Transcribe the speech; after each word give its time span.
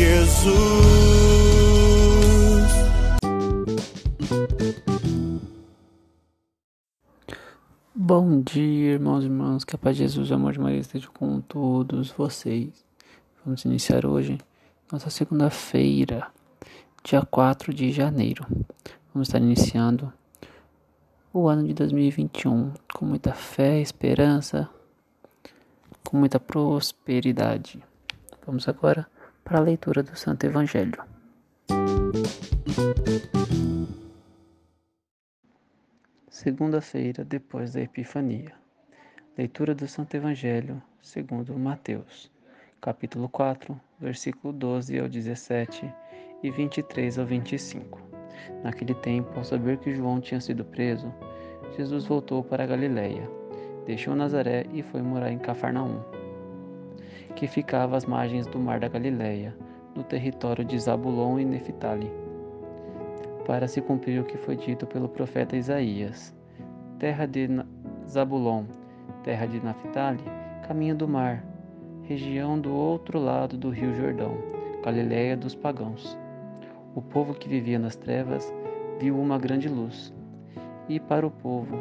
Jesus. 0.00 0.50
Bom 7.94 8.40
dia, 8.40 8.92
irmãos 8.92 9.22
e 9.22 9.26
irmãs, 9.26 9.62
que 9.62 9.76
a 9.76 9.78
paz 9.78 9.98
de 9.98 10.04
Jesus 10.04 10.30
o 10.30 10.34
amor 10.34 10.54
de 10.54 10.58
Maria 10.58 10.80
esteja 10.80 11.06
com 11.08 11.42
todos 11.42 12.10
vocês. 12.12 12.82
Vamos 13.44 13.66
iniciar 13.66 14.06
hoje 14.06 14.38
nossa 14.90 15.10
segunda-feira, 15.10 16.28
dia 17.04 17.20
4 17.20 17.74
de 17.74 17.92
janeiro. 17.92 18.46
Vamos 19.12 19.28
estar 19.28 19.38
iniciando 19.38 20.10
o 21.30 21.46
ano 21.46 21.66
de 21.66 21.74
2021 21.74 22.72
com 22.94 23.04
muita 23.04 23.34
fé, 23.34 23.78
esperança, 23.82 24.66
com 26.02 26.16
muita 26.16 26.40
prosperidade. 26.40 27.84
Vamos 28.46 28.66
agora 28.66 29.06
para 29.44 29.58
a 29.58 29.62
leitura 29.62 30.02
do 30.02 30.16
Santo 30.16 30.44
Evangelho. 30.44 31.02
Segunda-feira 36.28 37.24
depois 37.24 37.72
da 37.72 37.80
Epifania. 37.80 38.52
Leitura 39.36 39.74
do 39.74 39.86
Santo 39.86 40.16
Evangelho 40.16 40.82
segundo 41.02 41.58
Mateus, 41.58 42.30
capítulo 42.80 43.28
4, 43.28 43.78
versículo 43.98 44.52
12 44.52 44.98
ao 44.98 45.08
17 45.08 45.92
e 46.42 46.50
23 46.50 47.18
ao 47.18 47.26
25. 47.26 48.00
Naquele 48.62 48.94
tempo, 48.94 49.30
ao 49.36 49.44
saber 49.44 49.78
que 49.78 49.94
João 49.94 50.20
tinha 50.20 50.40
sido 50.40 50.64
preso, 50.64 51.12
Jesus 51.76 52.06
voltou 52.06 52.42
para 52.44 52.64
a 52.64 52.66
Galiléia, 52.66 53.28
deixou 53.86 54.14
Nazaré 54.14 54.66
e 54.72 54.82
foi 54.82 55.02
morar 55.02 55.30
em 55.30 55.38
Cafarnaum 55.38 56.19
que 57.34 57.46
ficava 57.46 57.96
às 57.96 58.04
margens 58.04 58.46
do 58.46 58.58
mar 58.58 58.80
da 58.80 58.88
Galileia, 58.88 59.56
no 59.94 60.02
território 60.02 60.64
de 60.64 60.78
Zabulon 60.78 61.38
e 61.38 61.44
Neftali, 61.44 62.10
para 63.46 63.66
se 63.66 63.80
cumprir 63.80 64.20
o 64.20 64.24
que 64.24 64.36
foi 64.36 64.56
dito 64.56 64.86
pelo 64.86 65.08
profeta 65.08 65.56
Isaías. 65.56 66.34
Terra 66.98 67.26
de 67.26 67.48
Zabulon, 68.08 68.64
terra 69.24 69.46
de 69.46 69.60
Naphtali, 69.64 70.22
caminho 70.66 70.94
do 70.94 71.08
mar, 71.08 71.44
região 72.02 72.58
do 72.58 72.72
outro 72.72 73.18
lado 73.18 73.56
do 73.56 73.70
rio 73.70 73.94
Jordão, 73.94 74.36
Galileia 74.84 75.36
dos 75.36 75.54
pagãos. 75.54 76.16
O 76.94 77.00
povo 77.00 77.34
que 77.34 77.48
vivia 77.48 77.78
nas 77.78 77.96
trevas 77.96 78.52
viu 78.98 79.18
uma 79.18 79.38
grande 79.38 79.68
luz, 79.68 80.12
e 80.88 81.00
para 81.00 81.26
o 81.26 81.30
povo 81.30 81.76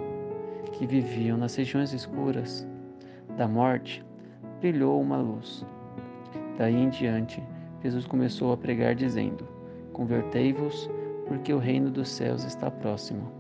que 0.74 0.86
viviam 0.86 1.38
nas 1.38 1.56
regiões 1.56 1.94
escuras 1.94 2.68
da 3.36 3.48
morte, 3.48 4.06
brilhou 4.59 5.02
uma 5.02 5.18
luz. 5.18 5.66
Daí 6.58 6.75
em 6.75 6.90
diante, 6.90 7.42
Jesus 7.81 8.06
começou 8.06 8.52
a 8.52 8.58
pregar, 8.58 8.96
dizendo: 8.96 9.47
Convertei-vos, 9.94 10.90
porque 11.28 11.53
o 11.53 11.58
reino 11.58 11.90
dos 11.90 12.09
céus 12.09 12.44
está 12.44 12.69
próximo. 12.69 13.31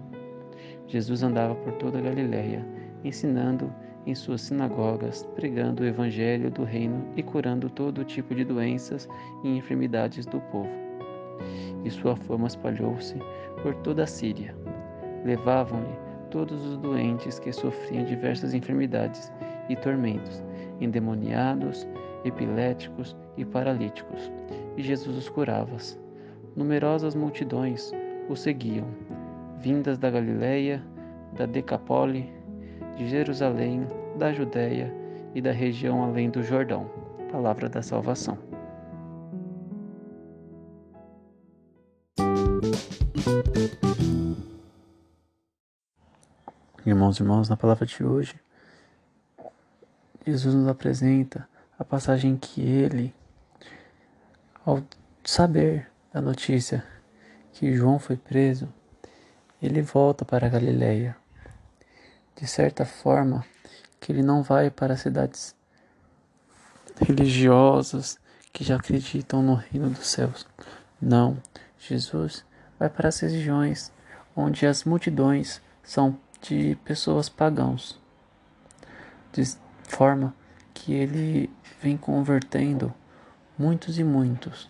Jesus 0.87 1.21
andava 1.21 1.55
por 1.55 1.73
toda 1.73 1.99
a 1.99 2.01
Galiléia, 2.01 2.65
ensinando 3.03 3.71
em 4.05 4.15
suas 4.15 4.41
sinagogas, 4.41 5.27
pregando 5.35 5.83
o 5.83 5.85
evangelho 5.85 6.49
do 6.49 6.63
reino 6.63 7.05
e 7.15 7.21
curando 7.21 7.69
todo 7.69 8.03
tipo 8.03 8.33
de 8.33 8.43
doenças 8.43 9.07
e 9.43 9.57
enfermidades 9.57 10.25
do 10.25 10.39
povo. 10.51 10.69
E 11.83 11.89
sua 11.89 12.15
fama 12.15 12.47
espalhou-se 12.47 13.15
por 13.61 13.75
toda 13.75 14.03
a 14.03 14.07
Síria. 14.07 14.55
Levavam-lhe 15.25 15.95
todos 16.31 16.65
os 16.65 16.77
doentes 16.77 17.39
que 17.39 17.51
sofriam 17.51 18.05
diversas 18.05 18.53
enfermidades 18.53 19.31
e 19.69 19.75
tormentos, 19.75 20.43
endemoniados, 20.81 21.87
epiléticos 22.25 23.15
e 23.37 23.45
paralíticos, 23.45 24.31
e 24.75 24.83
Jesus 24.83 25.15
os 25.15 25.29
curava. 25.29 25.77
Numerosas 26.55 27.15
multidões 27.15 27.91
o 28.27 28.35
seguiam, 28.35 28.87
vindas 29.59 29.97
da 29.97 30.09
Galiléia, 30.09 30.83
da 31.37 31.45
Decapole, 31.45 32.29
de 32.97 33.07
Jerusalém, 33.07 33.87
da 34.17 34.33
Judéia 34.33 34.93
e 35.33 35.41
da 35.41 35.51
região 35.51 36.03
além 36.03 36.29
do 36.29 36.43
Jordão. 36.43 36.89
Palavra 37.31 37.69
da 37.69 37.81
salvação. 37.81 38.37
Irmãos 46.85 47.19
e 47.19 47.23
irmãos, 47.23 47.47
na 47.47 47.55
palavra 47.55 47.85
de 47.85 48.03
hoje, 48.03 48.33
Jesus 50.31 50.55
nos 50.55 50.67
apresenta 50.67 51.47
a 51.77 51.83
passagem 51.83 52.37
que 52.37 52.61
ele, 52.61 53.13
ao 54.65 54.83
saber 55.23 55.89
da 56.13 56.21
notícia 56.21 56.83
que 57.53 57.73
João 57.73 57.99
foi 57.99 58.17
preso, 58.17 58.67
ele 59.61 59.81
volta 59.81 60.23
para 60.23 60.47
a 60.47 60.49
Galileia. 60.49 61.15
De 62.35 62.47
certa 62.47 62.85
forma, 62.85 63.45
que 63.99 64.11
ele 64.11 64.23
não 64.23 64.41
vai 64.41 64.69
para 64.69 64.93
as 64.93 65.01
cidades 65.01 65.55
religiosas 66.99 68.17
que 68.53 68.63
já 68.63 68.75
acreditam 68.75 69.41
no 69.41 69.55
reino 69.55 69.89
dos 69.89 70.07
céus. 70.07 70.47
Não, 71.01 71.37
Jesus 71.77 72.45
vai 72.77 72.89
para 72.89 73.09
as 73.09 73.19
regiões 73.19 73.91
onde 74.35 74.65
as 74.65 74.83
multidões 74.83 75.61
são 75.83 76.17
de 76.41 76.77
pessoas 76.85 77.27
pagãos, 77.27 77.99
de 79.33 79.43
forma 79.89 80.33
que 80.73 80.93
ele 80.93 81.49
vem 81.81 81.97
convertendo 81.97 82.93
muitos 83.57 83.99
e 83.99 84.03
muitos, 84.03 84.69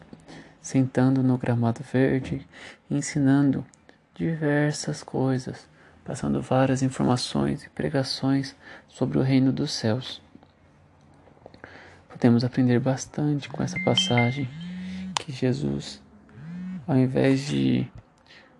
sentando 0.61 1.21
no 1.21 1.37
gramado 1.37 1.83
verde, 1.83 2.47
ensinando 2.89 3.63
diversas 4.15 5.03
coisas, 5.03 5.67
passando 6.03 6.41
várias 6.41 6.81
informações 6.81 7.63
e 7.63 7.69
pregações 7.69 8.55
sobre 8.87 9.19
o 9.19 9.21
reino 9.21 9.51
dos 9.51 9.71
céus. 9.71 10.21
Podemos 12.07 12.43
aprender 12.43 12.79
bastante 12.79 13.47
com 13.49 13.61
essa 13.61 13.79
passagem 13.83 14.49
que 15.15 15.31
Jesus, 15.31 16.01
ao 16.87 16.97
invés 16.97 17.41
de 17.41 17.87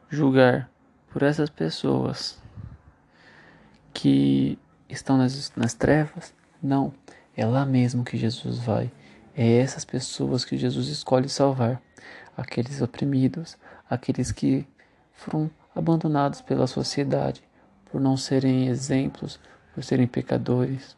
julgar 0.10 0.70
por 1.12 1.24
essas 1.24 1.50
pessoas 1.50 2.40
que 3.94 4.60
estão 4.88 5.18
nas, 5.18 5.52
nas 5.56 5.74
trevas, 5.74 6.34
não, 6.62 6.94
é 7.36 7.46
lá 7.46 7.66
mesmo 7.66 8.04
que 8.04 8.18
Jesus 8.18 8.60
vai. 8.60 8.92
É 9.36 9.58
essas 9.58 9.86
pessoas 9.86 10.44
que 10.44 10.58
Jesus 10.58 10.88
escolhe 10.88 11.30
salvar. 11.30 11.82
Aqueles 12.36 12.82
oprimidos, 12.82 13.58
aqueles 13.90 14.32
que 14.32 14.66
foram 15.14 15.50
abandonados 15.76 16.42
pela 16.42 16.68
sociedade 16.68 17.42
por 17.92 18.00
não 18.00 18.16
serem 18.16 18.68
exemplos, 18.68 19.40
por 19.74 19.84
serem 19.84 20.08
pecadores. 20.08 20.96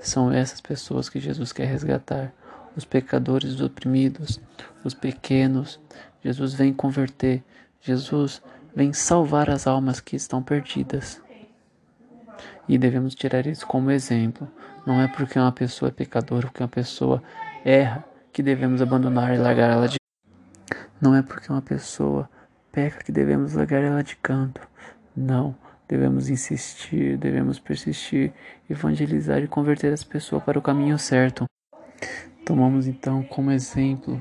São 0.00 0.32
essas 0.32 0.60
pessoas 0.60 1.08
que 1.08 1.20
Jesus 1.20 1.52
quer 1.52 1.66
resgatar. 1.66 2.32
Os 2.76 2.84
pecadores, 2.84 3.54
os 3.54 3.60
oprimidos, 3.60 4.40
os 4.84 4.94
pequenos. 4.94 5.80
Jesus 6.22 6.54
vem 6.54 6.72
converter. 6.72 7.42
Jesus 7.80 8.42
vem 8.74 8.92
salvar 8.92 9.48
as 9.48 9.66
almas 9.66 10.00
que 10.00 10.16
estão 10.16 10.42
perdidas. 10.42 11.20
E 12.68 12.76
devemos 12.78 13.14
tirar 13.14 13.46
isso 13.46 13.66
como 13.66 13.90
exemplo. 13.90 14.48
Não 14.86 15.00
é 15.00 15.08
porque 15.08 15.38
uma 15.38 15.52
pessoa 15.52 15.88
é 15.88 15.92
pecadora, 15.92 16.46
porque 16.46 16.62
uma 16.62 16.68
pessoa 16.68 17.22
erra, 17.64 18.04
que 18.32 18.42
devemos 18.42 18.82
abandonar 18.82 19.34
e 19.34 19.38
largar 19.38 19.70
ela 19.70 19.88
de 19.88 19.96
Não 21.00 21.14
é 21.14 21.22
porque 21.22 21.50
uma 21.50 21.62
pessoa 21.62 22.28
peca 22.70 23.02
que 23.02 23.10
devemos 23.10 23.54
largar 23.54 23.82
ela 23.82 24.02
de 24.02 24.14
canto. 24.16 24.60
Não, 25.16 25.56
devemos 25.88 26.28
insistir, 26.28 27.16
devemos 27.16 27.58
persistir, 27.58 28.32
evangelizar 28.68 29.42
e 29.42 29.48
converter 29.48 29.92
as 29.92 30.04
pessoas 30.04 30.42
para 30.42 30.58
o 30.58 30.62
caminho 30.62 30.98
certo. 30.98 31.46
Tomamos 32.44 32.86
então 32.86 33.22
como 33.22 33.50
exemplo 33.50 34.20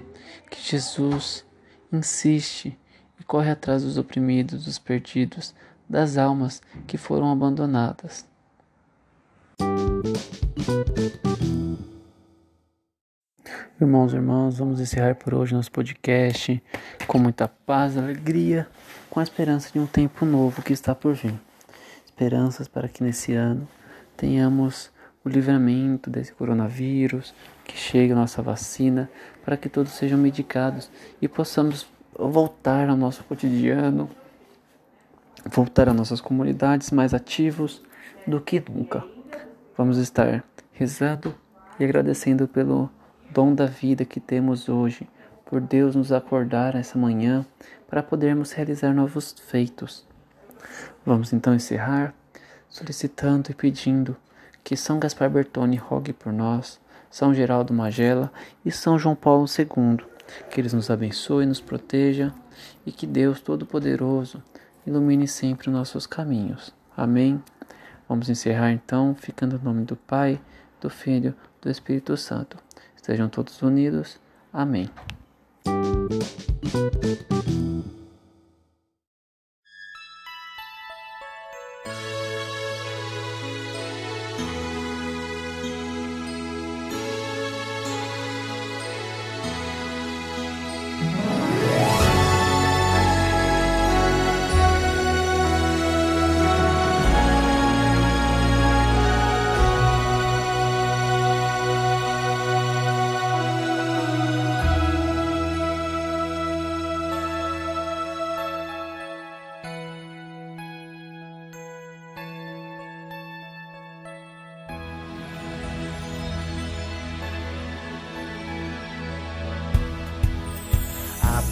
que 0.50 0.62
Jesus 0.62 1.46
insiste 1.92 2.78
e 3.20 3.24
corre 3.24 3.52
atrás 3.52 3.84
dos 3.84 3.98
oprimidos, 3.98 4.66
dos 4.66 4.80
perdidos, 4.80 5.54
das 5.90 6.18
almas 6.18 6.62
que 6.88 6.98
foram 6.98 7.32
abandonadas. 7.32 8.26
Irmãos 13.80 14.14
e 14.14 14.16
irmãs, 14.16 14.58
vamos 14.58 14.80
encerrar 14.80 15.16
por 15.16 15.34
hoje 15.34 15.54
nosso 15.54 15.72
podcast 15.72 16.64
com 17.08 17.20
muita 17.20 17.48
paz, 17.48 17.98
alegria, 17.98 18.68
com 19.10 19.20
a 19.20 19.24
esperança 19.24 19.70
de 19.72 19.80
um 19.80 19.86
tempo 19.86 20.26
novo 20.26 20.62
que 20.62 20.72
está 20.72 20.96
por 20.96 21.14
vir. 21.14 21.34
Esperanças 22.06 22.68
para 22.68 22.88
que 22.88 23.04
nesse 23.04 23.34
ano 23.34 23.68
tenhamos 24.16 24.90
o 25.26 25.30
livramento 25.30 26.10
desse 26.10 26.32
coronavírus, 26.32 27.34
que 27.66 27.76
chegue 27.76 28.14
a 28.14 28.16
nossa 28.16 28.42
vacina, 28.42 29.10
para 29.44 29.58
que 29.58 29.68
todos 29.68 29.92
sejam 29.92 30.18
medicados 30.18 30.90
e 31.22 31.28
possamos 31.28 31.86
voltar 32.18 32.90
ao 32.90 32.96
nosso 32.96 33.24
cotidiano, 33.26 34.10
voltar 35.44 35.90
às 35.90 35.96
nossas 35.96 36.22
comunidades 36.22 36.92
mais 36.92 37.14
ativos 37.14 37.82
do 38.26 38.40
que 38.40 38.64
nunca. 38.70 39.04
Vamos 39.78 39.98
estar 39.98 40.44
rezando 40.72 41.36
e 41.80 41.84
agradecendo 41.84 42.48
pelo 42.48 42.90
dom 43.32 43.54
da 43.54 43.66
vida 43.66 44.06
que 44.06 44.20
temos 44.20 44.70
hoje, 44.70 45.08
por 45.46 45.62
Deus 45.62 45.96
nos 45.96 46.12
acordar 46.12 46.76
essa 46.76 46.98
manhã 46.98 47.46
para 47.88 48.02
podermos 48.02 48.52
realizar 48.52 48.94
novos 48.94 49.36
feitos. 49.48 50.06
Vamos 51.06 51.34
então 51.34 51.54
encerrar 51.54 52.14
solicitando 52.70 53.52
e 53.52 53.54
pedindo 53.54 54.16
que 54.64 54.76
São 54.76 55.00
Gaspar 55.00 55.30
Bertone 55.30 55.78
rogue 55.78 56.12
por 56.12 56.34
nós, 56.34 56.80
São 57.10 57.34
Geraldo 57.34 57.74
Magela 57.74 58.32
e 58.66 58.72
São 58.72 58.98
João 58.98 59.16
Paulo 59.16 59.46
II, 59.46 60.06
que 60.50 60.60
eles 60.60 60.74
nos 60.74 60.90
abençoe, 60.90 61.46
nos 61.46 61.62
proteja 61.62 62.34
e 62.86 62.92
que 62.92 63.06
Deus 63.06 63.40
Todo-Poderoso 63.40 64.42
ilumine 64.86 65.28
sempre 65.28 65.70
os 65.70 65.74
nossos 65.74 66.06
caminhos. 66.08 66.74
Amém. 66.96 67.42
Vamos 68.08 68.30
encerrar 68.30 68.72
então, 68.72 69.16
ficando 69.16 69.58
no 69.58 69.64
nome 69.64 69.86
do 69.86 69.96
Pai, 69.96 70.40
do 70.80 70.90
Filho, 70.90 71.34
do 71.62 71.70
Espírito 71.70 72.16
Santo. 72.16 72.58
Estejam 72.96 73.28
todos 73.28 73.62
unidos. 73.62 74.20
Amém. 74.54 74.90